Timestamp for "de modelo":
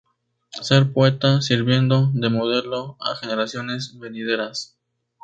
2.15-2.97